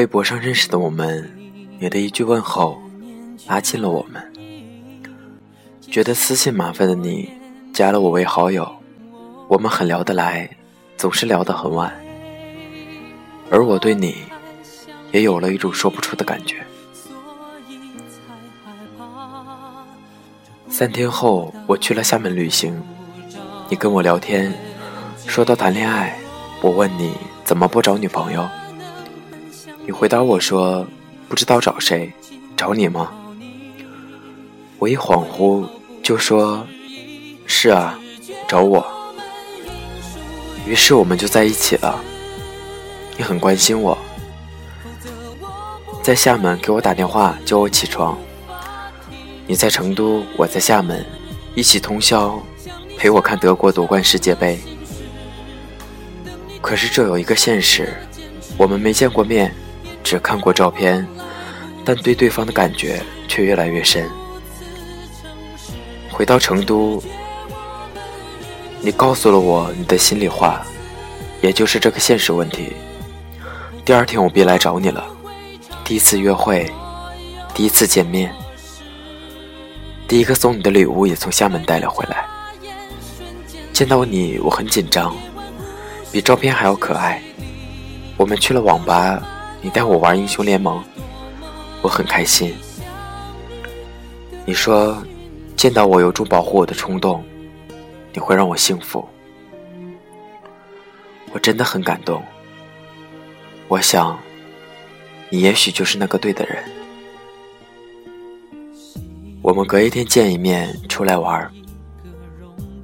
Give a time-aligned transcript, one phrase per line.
[0.00, 1.30] 微博上认识的我们，
[1.78, 2.80] 你的一句问候，
[3.46, 4.32] 拉近了我们。
[5.90, 7.30] 觉得私信麻烦的你，
[7.74, 8.66] 加了我为好友，
[9.46, 10.48] 我们很聊得来，
[10.96, 11.94] 总是聊得很晚。
[13.50, 14.14] 而我对你，
[15.12, 16.64] 也有了一种说不出的感觉。
[20.70, 22.82] 三天后，我去了厦门旅行，
[23.68, 24.50] 你跟我聊天，
[25.26, 26.18] 说到谈恋爱，
[26.62, 27.12] 我问你
[27.44, 28.48] 怎么不找女朋友。
[29.84, 30.86] 你回答我说
[31.28, 32.12] ：“不知道找谁，
[32.56, 33.12] 找你吗？”
[34.78, 35.66] 我一恍惚
[36.02, 36.66] 就说
[37.46, 37.98] ：“是啊，
[38.46, 38.86] 找我。”
[40.66, 42.00] 于是我们就在一起了。
[43.16, 43.96] 你很关心我，
[46.02, 48.16] 在厦门给我打电话叫我起床。
[49.46, 51.04] 你在成都，我在厦门，
[51.54, 52.40] 一起通宵
[52.96, 54.58] 陪我看德国夺冠世界杯。
[56.62, 57.92] 可是这有一个现实，
[58.56, 59.52] 我们没见过面。
[60.02, 61.06] 只看过照片，
[61.84, 64.08] 但对对方的感觉却越来越深。
[66.10, 67.02] 回到成都，
[68.80, 70.62] 你告诉了我你的心里话，
[71.40, 72.72] 也就是这个现实问题。
[73.84, 75.04] 第二天我便来找你了，
[75.84, 76.70] 第一次约会，
[77.54, 78.34] 第一次见面，
[80.06, 82.26] 第一个送你的礼物也从厦门带了回来。
[83.72, 85.16] 见到你我很紧张，
[86.12, 87.22] 比照片还要可爱。
[88.18, 89.22] 我们去了网吧。
[89.62, 90.82] 你带我玩英雄联盟，
[91.82, 92.54] 我很开心。
[94.46, 94.96] 你说
[95.54, 97.22] 见到我有种保护我的冲动，
[98.14, 99.06] 你会让我幸福。
[101.32, 102.22] 我真的很感动。
[103.68, 104.18] 我想，
[105.28, 106.64] 你也许就是那个对的人。
[109.42, 111.50] 我们隔一天见一面，出来玩。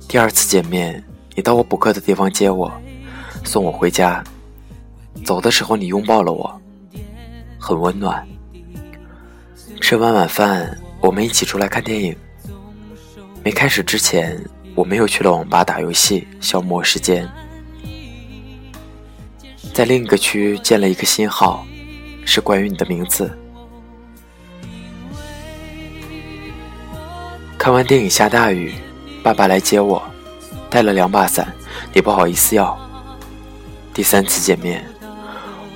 [0.07, 1.03] 第二次见面，
[1.35, 2.71] 你到我补课的地方接我，
[3.45, 4.23] 送我回家。
[5.25, 6.61] 走的时候，你拥抱了我。
[7.67, 8.25] 很温暖。
[9.81, 12.17] 吃完晚饭，我们一起出来看电影。
[13.43, 14.41] 没开始之前，
[14.77, 17.29] 我们又去了网吧打游戏，消磨时间。
[19.75, 21.67] 在另一个区建了一个新号，
[22.25, 23.37] 是关于你的名字。
[27.59, 28.75] 看完电影下大雨，
[29.25, 30.01] 爸爸来接我，
[30.71, 31.53] 带了两把伞，
[31.93, 32.79] 你不好意思要。
[33.93, 34.85] 第三次见面。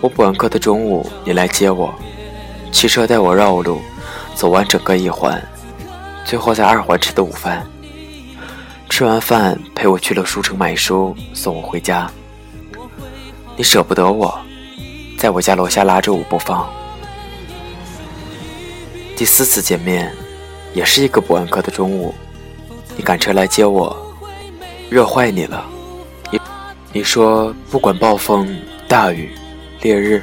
[0.03, 1.95] 我补完课的中午，你来接我，
[2.73, 3.83] 骑车带我绕路，
[4.35, 5.39] 走完整个一环，
[6.25, 7.67] 最后在二环吃的午饭。
[8.89, 12.11] 吃完饭陪我去了书城买书，送我回家。
[13.57, 14.41] 你舍不得我，
[15.19, 16.67] 在我家楼下拉着我不放。
[19.15, 20.11] 第四次见面，
[20.73, 22.15] 也是一个补完课的中午，
[22.97, 23.95] 你赶车来接我，
[24.89, 25.63] 热坏你了。
[26.31, 26.41] 你
[26.91, 28.49] 你说不管暴风
[28.89, 29.31] 大雨。
[29.83, 30.23] 烈日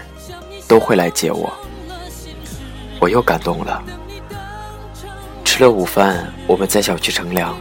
[0.67, 1.51] 都会来接我，
[2.99, 3.83] 我又感动了。
[5.43, 7.57] 吃了午饭，我们在小区乘凉。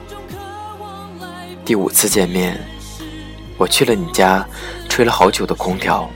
[1.64, 2.60] 第五次见面，
[3.56, 4.46] 我去了你家，
[4.90, 6.08] 吹了好久的空调。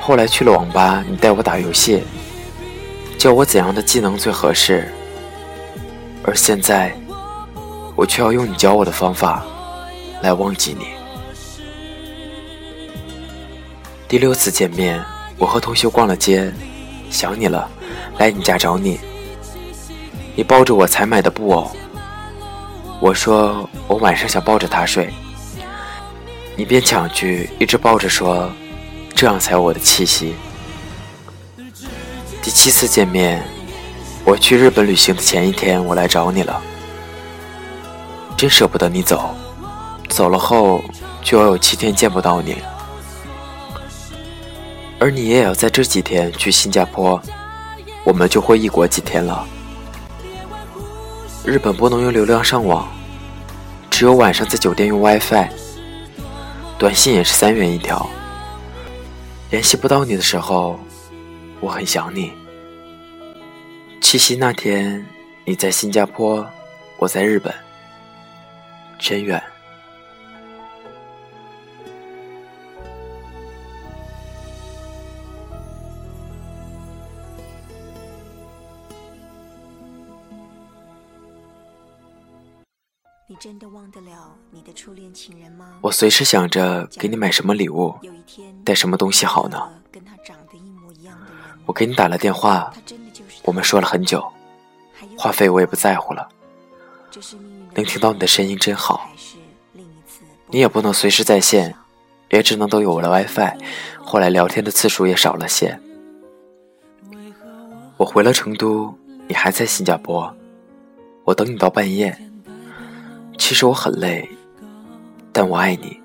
[0.00, 2.02] 后来去了网吧，你带我打游戏，
[3.18, 4.90] 教我怎样的技能最合适。
[6.24, 6.96] 而现在，
[7.94, 9.44] 我却要用你教我的方法
[10.22, 10.86] 来忘记你。
[14.12, 15.02] 第六次见面，
[15.38, 16.52] 我和同学逛了街，
[17.08, 17.66] 想你了，
[18.18, 19.00] 来你家找你。
[20.36, 21.70] 你抱着我才买的布偶，
[23.00, 25.10] 我说我晚上想抱着它睡，
[26.56, 28.52] 你便抢去一直抱着说，
[29.14, 30.34] 这样才有我的气息。
[32.42, 33.42] 第七次见面，
[34.26, 36.60] 我去日本旅行的前一天，我来找你了，
[38.36, 39.34] 真舍不得你走，
[40.10, 40.84] 走了后
[41.22, 42.58] 就要有七天见不到你。
[45.02, 47.20] 而你也要在这几天去新加坡，
[48.04, 49.44] 我们就会异国几天了。
[51.44, 52.88] 日本不能用流量上网，
[53.90, 55.48] 只有晚上在酒店用 WiFi。
[56.78, 58.08] 短信也是三元一条。
[59.50, 60.78] 联系不到你的时候，
[61.58, 62.32] 我很想你。
[64.00, 65.04] 七夕那天，
[65.44, 66.48] 你在新加坡，
[66.96, 67.52] 我在日本，
[69.00, 69.42] 真远。
[85.80, 87.94] 我随时想着给你买什么礼物，
[88.64, 89.68] 带什么东西好呢？
[91.66, 92.72] 我给你打了电话，
[93.44, 94.26] 我们说了很久，
[95.16, 96.28] 话费我也不在乎了。
[97.74, 99.08] 能听到你的声音真好。
[100.48, 101.74] 你也不能随时在线，
[102.30, 103.56] 也只能都有了 WiFi，
[104.02, 105.78] 后来聊天的次数也少了些。
[107.96, 108.94] 我回了成都，
[109.28, 110.34] 你还在新加坡，
[111.24, 112.16] 我等你到半夜。
[113.38, 114.28] 其实我很累，
[115.32, 115.98] 但我爱你，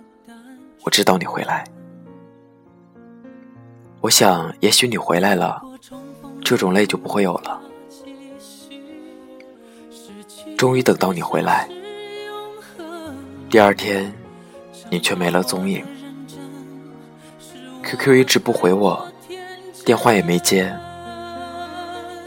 [0.83, 1.65] 我知道你回来。
[3.99, 5.61] 我想，也许你回来了，
[6.41, 7.61] 这种累就不会有了。
[10.57, 11.67] 终于等到你回来，
[13.49, 14.13] 第二天，
[14.89, 15.85] 你却没了踪影。
[17.83, 19.07] QQ 一直不回我，
[19.85, 20.73] 电话也没接。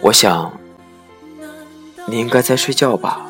[0.02, 0.52] 我想，
[2.06, 3.26] 你应该在睡觉吧。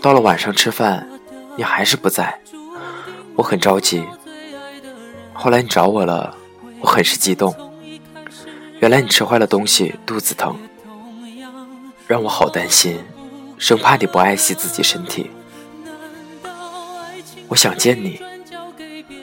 [0.00, 1.08] 到了晚上吃饭，
[1.56, 2.40] 你还是不在，
[3.34, 4.04] 我很着急。
[5.32, 6.34] 后来你找我了，
[6.80, 7.54] 我很是激动。
[8.80, 10.56] 原来你吃坏了东西，肚子疼，
[12.06, 12.98] 让我好担心，
[13.58, 15.30] 生怕你不爱惜自己身体。
[17.48, 18.20] 我想见你。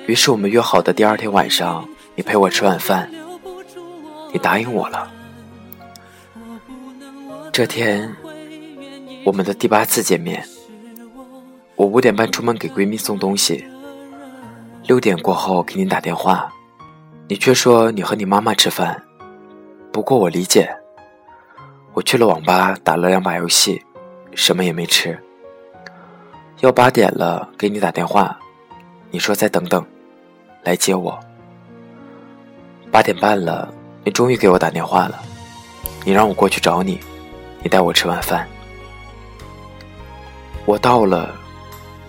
[0.08, 3.10] 于是我们约好的第二天晚上，你陪我吃晚饭。
[4.32, 5.12] 你答应我了。
[7.52, 8.16] 这天，
[9.26, 10.48] 我们的第八次见面。
[11.80, 13.66] 我五点半出门给闺蜜送东西，
[14.84, 16.52] 六点过后给你打电话，
[17.30, 19.02] 你却说你和你妈妈吃饭。
[19.90, 20.70] 不过我理解。
[21.94, 23.82] 我去了网吧打了两把游戏，
[24.36, 25.18] 什么也没吃。
[26.60, 28.38] 要八点了给你打电话，
[29.10, 29.82] 你说再等等。
[30.64, 31.18] 来接我。
[32.92, 33.74] 八点半了，
[34.04, 35.22] 你终于给我打电话了。
[36.04, 37.00] 你让我过去找你，
[37.64, 38.46] 你带我吃晚饭。
[40.66, 41.39] 我到了，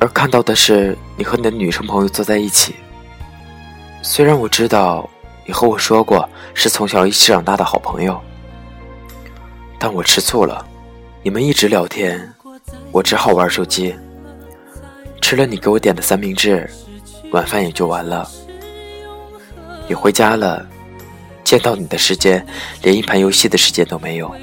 [0.00, 2.74] 而看到的是你和你的女生朋友坐在一起。
[4.02, 5.08] 虽然我知道
[5.44, 8.18] 你和我说过是从小一起长大的好朋友，
[9.78, 10.66] 但我吃醋了。
[11.22, 12.32] 你们一直聊天，
[12.90, 13.94] 我只好玩手机，
[15.20, 16.68] 吃了你给我点的三明治，
[17.30, 18.26] 晚饭也就完了。
[19.86, 20.66] 你回家了，
[21.44, 22.46] 见到你的时间
[22.80, 24.34] 连一盘游戏的时间都没有。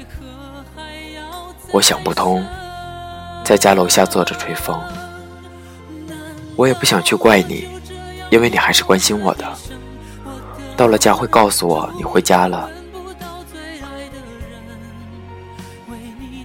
[1.72, 2.46] 我想不通，
[3.44, 4.80] 在家楼下坐着吹风。
[6.58, 7.68] 我也不想去怪你，
[8.30, 9.46] 因为你还是关心我的。
[10.76, 12.68] 到了家会告诉我你回家了。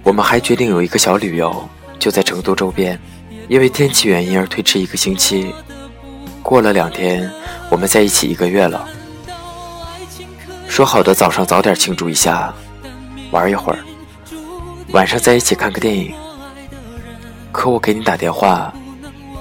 [0.04, 1.68] 我们还决定有一个小旅游，
[1.98, 2.96] 就在成都周边，
[3.48, 5.52] 因为天气原因而推迟一个星期。
[6.44, 7.28] 过了两天，
[7.68, 8.88] 我们在一起一个月了。
[10.68, 12.54] 说好的早上早点庆祝一下，
[13.32, 13.80] 玩一会儿，
[14.92, 16.14] 晚上在一起看个电影。
[17.50, 18.72] 可我给你打电话，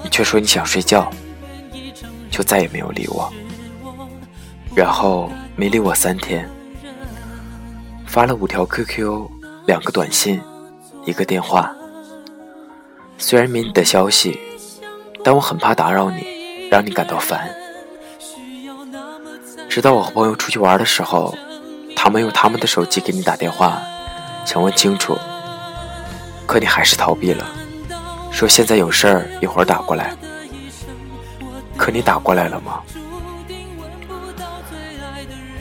[0.04, 1.10] 你却说你想睡觉，
[2.30, 3.32] 就再也没有理我。
[4.75, 6.48] 然后没理我三天，
[8.06, 9.30] 发了五条 QQ，
[9.66, 10.42] 两个短信，
[11.06, 11.74] 一个电话。
[13.18, 14.39] 虽然没你的消息，
[15.24, 16.34] 但我很怕打扰你。
[16.72, 17.54] 让你感到烦，
[19.70, 21.38] 直到我和朋友出去玩的时候，
[21.96, 23.80] 他们用他们的手机给你打电话，
[24.44, 25.16] 想问清楚，
[26.48, 27.46] 可你还是逃避了，
[28.34, 30.12] 说现在有事儿，一会儿打过来。
[31.78, 32.82] 可你打过来了吗？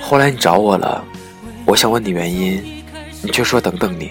[0.00, 1.04] 后来你找我了，
[1.66, 2.82] 我想问你原因，
[3.22, 4.10] 你却说等等你。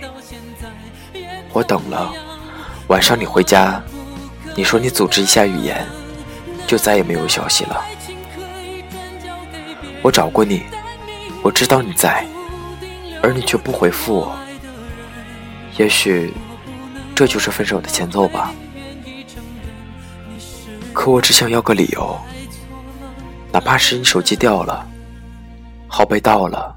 [1.52, 2.14] 我等了，
[2.88, 3.82] 晚上你回家，
[4.56, 5.84] 你说你组织一下语言。
[6.68, 7.84] 就再也没有消息了。
[10.02, 10.64] 我找过你，
[11.44, 12.26] 我知道你在，
[13.22, 14.34] 而你却不回复我。
[15.76, 16.34] 也许
[17.22, 18.52] 这就是分手的前奏吧。
[20.92, 22.20] 可我只想要个理由，
[23.54, 24.90] 哪怕是你手机掉了，
[25.88, 26.76] 号被盗了，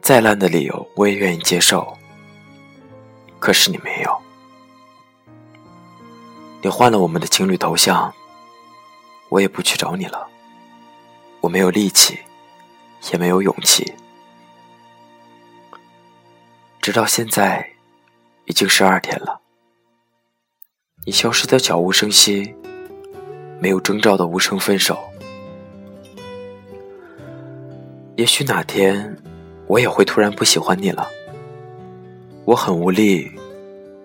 [0.00, 1.98] 再烂的理由我也愿意接受。
[3.40, 4.22] 可是你没有，
[6.62, 8.14] 你换了我们的情侣头像。
[9.30, 10.28] 我也不去找你了，
[11.40, 12.16] 我没有力气，
[13.10, 13.94] 也没有勇气。
[16.80, 17.73] 直到现在，
[18.46, 19.40] 已经十二天了，
[21.06, 22.54] 你消失的悄无声息，
[23.58, 24.98] 没有征兆的无声分手。
[28.16, 29.16] 也许哪天，
[29.66, 31.08] 我也会突然不喜欢你了。
[32.44, 33.32] 我很无力，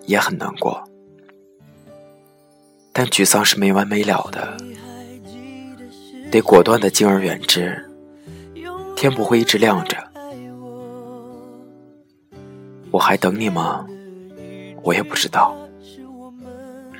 [0.06, 0.82] 也很难过，
[2.92, 4.56] 但沮丧是没完没了的。
[6.30, 7.84] 得果断的敬而远之，
[8.96, 9.96] 天不会一直亮着。
[12.90, 13.86] 我还等你吗？
[14.82, 15.56] 我也不知道，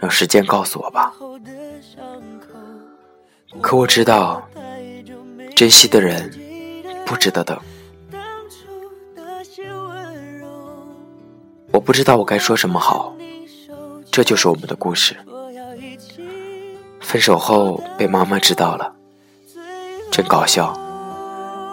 [0.01, 1.13] 让时间告诉我吧。
[3.61, 4.43] 可我知道，
[5.57, 6.31] 珍惜的人
[7.05, 7.59] 不值得等。
[11.73, 13.15] 我不知道我该说什么好，
[14.11, 15.17] 这就是我们的故事。
[17.01, 18.95] 分手后被妈妈知道了。
[20.13, 20.73] 真搞笑，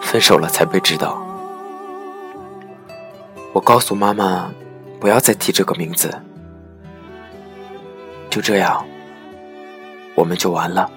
[0.00, 1.20] 分手了才被知道。
[3.52, 4.50] 我告诉妈妈，
[5.00, 6.12] 不要再提这个名字。
[8.30, 8.84] 就这样，
[10.14, 10.90] 我们就完了。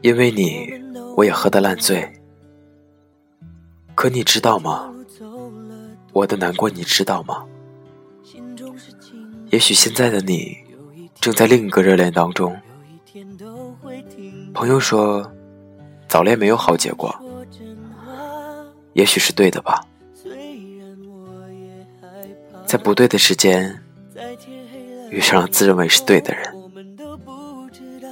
[0.00, 0.72] 因为你，
[1.16, 2.10] 我也喝得烂醉。
[3.94, 4.92] 可你知道吗？
[6.12, 7.44] 我的难过你知道吗？
[9.50, 10.56] 也许现在的你，
[11.20, 12.56] 正在另一个热恋当中。
[14.52, 15.30] 朋友说，
[16.08, 17.14] 早恋没有好结果，
[18.92, 19.84] 也许是对的吧。
[22.74, 23.72] 在不对的时间，
[25.08, 26.52] 遇上了自认为是对的人。
[26.60, 28.08] 我们都不知道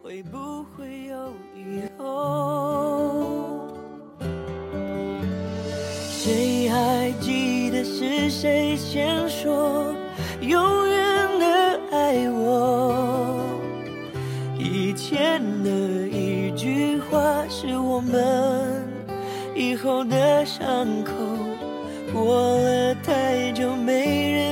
[0.00, 3.76] 会不会有以后
[6.08, 9.92] 谁还记得是谁先说
[10.40, 13.34] 永远的爱我？
[14.60, 15.70] 以前的
[16.06, 18.86] 一句话是我们
[19.56, 21.12] 以后的伤口。
[22.12, 24.51] 过了太久，没人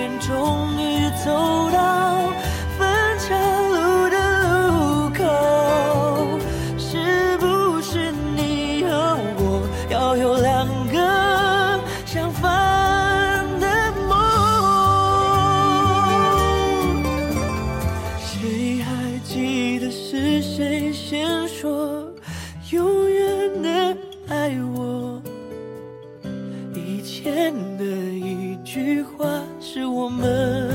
[28.73, 30.69] 句话是我们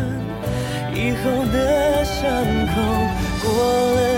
[0.92, 2.22] 以后的伤
[2.66, 2.74] 口，
[3.42, 3.46] 过
[3.94, 4.15] 了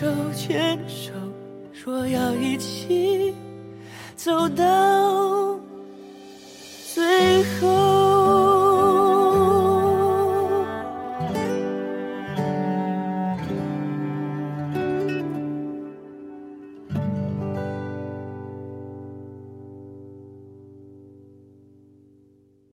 [0.00, 1.12] 手牵手，
[1.74, 3.34] 说要一起
[4.16, 4.99] 走到。